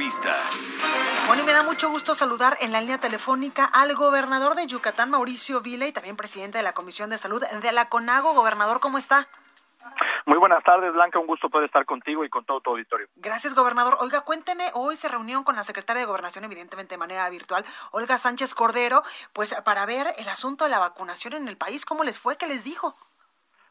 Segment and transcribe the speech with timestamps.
[0.00, 0.34] Entrevista.
[1.26, 5.10] Bueno, y me da mucho gusto saludar en la línea telefónica al gobernador de Yucatán,
[5.10, 8.32] Mauricio Vila, y también presidente de la Comisión de Salud de la CONAGO.
[8.32, 9.28] Gobernador, ¿cómo está?
[10.24, 11.18] Muy buenas tardes, Blanca.
[11.18, 13.08] Un gusto poder estar contigo y con todo tu auditorio.
[13.16, 13.98] Gracias, gobernador.
[14.00, 18.16] Oiga, cuénteme, hoy se reunió con la secretaria de Gobernación, evidentemente de manera virtual, Olga
[18.16, 19.02] Sánchez Cordero,
[19.34, 21.84] pues para ver el asunto de la vacunación en el país.
[21.84, 22.38] ¿Cómo les fue?
[22.38, 22.96] ¿Qué les dijo?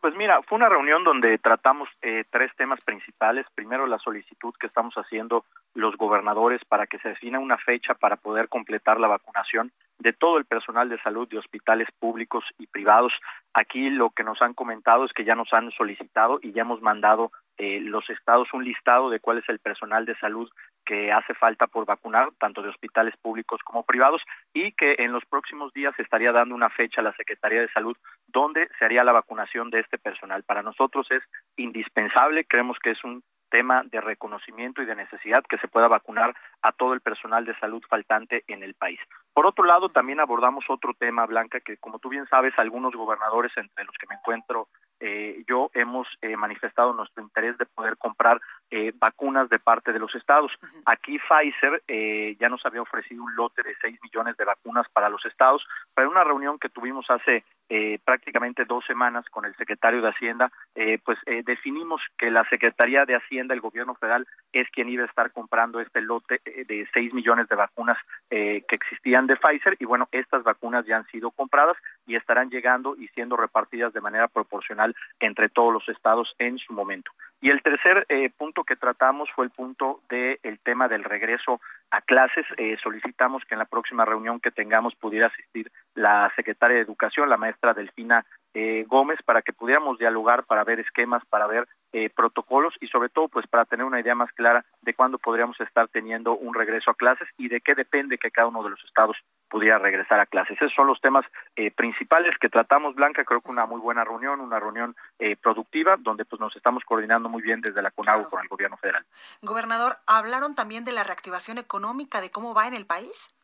[0.00, 3.44] Pues mira, fue una reunión donde tratamos eh, tres temas principales.
[3.54, 8.16] Primero, la solicitud que estamos haciendo los gobernadores para que se defina una fecha para
[8.16, 13.12] poder completar la vacunación de todo el personal de salud de hospitales públicos y privados.
[13.52, 16.80] Aquí lo que nos han comentado es que ya nos han solicitado y ya hemos
[16.80, 20.50] mandado eh, los estados un listado de cuál es el personal de salud
[20.90, 24.20] que hace falta por vacunar, tanto de hospitales públicos como privados,
[24.52, 27.70] y que en los próximos días se estaría dando una fecha a la Secretaría de
[27.70, 27.96] Salud
[28.26, 30.42] donde se haría la vacunación de este personal.
[30.42, 31.22] Para nosotros es
[31.56, 36.34] indispensable, creemos que es un tema de reconocimiento y de necesidad que se pueda vacunar
[36.62, 38.98] a todo el personal de salud faltante en el país.
[39.32, 43.52] Por otro lado, también abordamos otro tema, Blanca, que como tú bien sabes, algunos gobernadores,
[43.56, 44.68] entre los que me encuentro
[45.00, 49.98] eh, yo, hemos eh, manifestado nuestro interés de poder comprar eh, vacunas de parte de
[49.98, 50.52] los estados.
[50.86, 55.08] Aquí Pfizer eh, ya nos había ofrecido un lote de 6 millones de vacunas para
[55.08, 59.54] los estados, pero en una reunión que tuvimos hace eh, prácticamente dos semanas con el
[59.54, 64.26] secretario de Hacienda, eh, pues eh, definimos que la Secretaría de Hacienda, el gobierno federal,
[64.52, 67.96] es quien iba a estar comprando este lote eh, de 6 millones de vacunas
[68.28, 72.50] eh, que existían de Pfizer y bueno, estas vacunas ya han sido compradas y estarán
[72.50, 77.12] llegando y siendo repartidas de manera proporcional entre todos los estados en su momento.
[77.40, 78.06] Y el tercer
[78.36, 81.58] punto que tratamos fue el punto del el tema del regreso
[81.90, 82.44] a clases.
[82.82, 87.38] Solicitamos que en la próxima reunión que tengamos pudiera asistir la secretaria de Educación, la
[87.38, 92.74] maestra Delfina eh, Gómez, para que pudiéramos dialogar, para ver esquemas, para ver eh, protocolos
[92.80, 96.36] y sobre todo pues para tener una idea más clara de cuándo podríamos estar teniendo
[96.36, 99.16] un regreso a clases y de qué depende que cada uno de los estados
[99.48, 100.56] pudiera regresar a clases.
[100.56, 101.24] Esos son los temas
[101.56, 103.24] eh, principales que tratamos, Blanca.
[103.24, 107.28] Creo que una muy buena reunión, una reunión eh, productiva, donde pues nos estamos coordinando
[107.28, 109.04] muy bien desde la CONAGO con el gobierno federal.
[109.42, 113.34] Gobernador, ¿hablaron también de la reactivación económica, de cómo va en el país?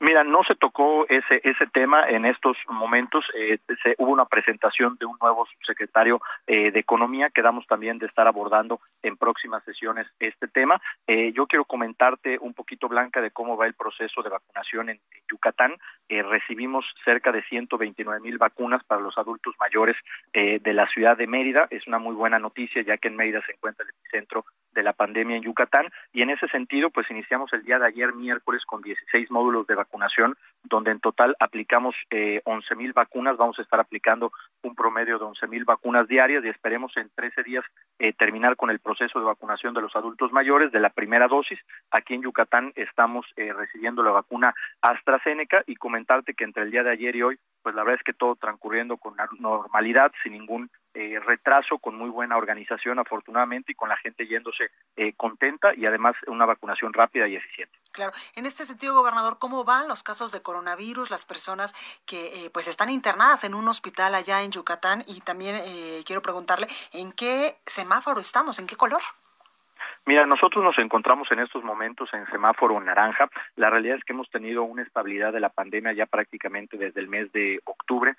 [0.00, 3.24] Mira, no se tocó ese ese tema en estos momentos.
[3.34, 7.30] Eh, se, hubo una presentación de un nuevo subsecretario eh, de Economía.
[7.30, 10.80] Quedamos también de estar abordando en próximas sesiones este tema.
[11.06, 15.00] Eh, yo quiero comentarte un poquito, Blanca, de cómo va el proceso de vacunación en,
[15.12, 15.76] en Yucatán.
[16.08, 19.96] Eh, recibimos cerca de 129 mil vacunas para los adultos mayores
[20.32, 21.66] eh, de la ciudad de Mérida.
[21.70, 24.44] Es una muy buena noticia, ya que en Mérida se encuentra el epicentro
[24.76, 28.14] de la pandemia en Yucatán y en ese sentido pues iniciamos el día de ayer
[28.14, 33.58] miércoles con 16 módulos de vacunación donde en total aplicamos eh, 11 mil vacunas, vamos
[33.58, 34.30] a estar aplicando
[34.62, 37.64] un promedio de 11 mil vacunas diarias y esperemos en 13 días
[37.98, 41.58] eh, terminar con el proceso de vacunación de los adultos mayores de la primera dosis.
[41.90, 46.82] Aquí en Yucatán estamos eh, recibiendo la vacuna AstraZeneca y comentarte que entre el día
[46.82, 50.70] de ayer y hoy pues la verdad es que todo transcurriendo con normalidad, sin ningún
[50.96, 55.84] eh, retraso, con muy buena organización afortunadamente y con la gente yéndose eh, contenta y
[55.84, 57.76] además una vacunación rápida y eficiente.
[57.92, 61.74] Claro, en este sentido, gobernador, ¿cómo van los casos de coronavirus, las personas
[62.04, 65.02] que eh, pues están internadas en un hospital allá en Yucatán?
[65.06, 68.58] Y también eh, quiero preguntarle, ¿en qué semáforo estamos?
[68.58, 69.00] ¿En qué color?
[70.08, 73.28] Mira, nosotros nos encontramos en estos momentos en semáforo naranja.
[73.56, 77.08] La realidad es que hemos tenido una estabilidad de la pandemia ya prácticamente desde el
[77.08, 78.14] mes de octubre,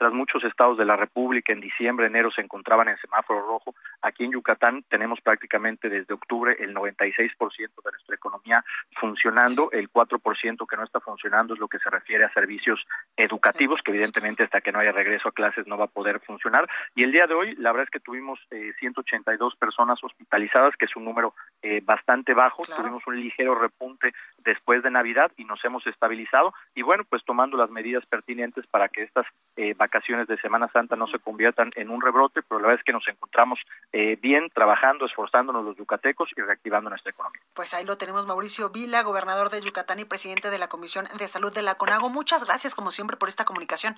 [0.00, 3.74] mientras muchos estados de la República en diciembre, enero se encontraban en semáforo rojo.
[4.00, 7.10] Aquí en Yucatán tenemos prácticamente desde octubre el 96%
[7.58, 8.64] de nuestra economía
[8.98, 12.80] funcionando, el 4% que no está funcionando es lo que se refiere a servicios
[13.14, 16.66] educativos, que evidentemente hasta que no haya regreso a clases no va a poder funcionar.
[16.94, 20.86] Y el día de hoy, la verdad es que tuvimos eh, 182 personas hospitalizadas, que
[20.86, 22.82] es un número eh, bastante bajo, Claro.
[22.82, 27.58] tuvimos un ligero repunte después de Navidad y nos hemos estabilizado y bueno, pues tomando
[27.58, 29.26] las medidas pertinentes para que estas
[29.56, 32.84] eh, vacaciones de Semana Santa no se conviertan en un rebrote, pero la verdad es
[32.84, 33.58] que nos encontramos
[33.92, 37.40] eh, bien trabajando, esforzándonos los yucatecos y reactivando nuestra economía.
[37.54, 41.28] Pues ahí lo tenemos, Mauricio Vila, gobernador de Yucatán y presidente de la Comisión de
[41.28, 42.08] Salud de la CONAGO.
[42.08, 43.96] Muchas gracias, como siempre, por esta comunicación.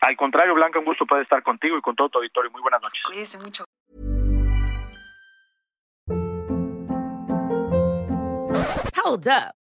[0.00, 2.50] Al contrario, Blanca, un gusto poder estar contigo y con todo tu auditorio.
[2.50, 3.02] Muy buenas noches.
[3.04, 3.64] Cuídese mucho.
[9.04, 9.65] Hold up.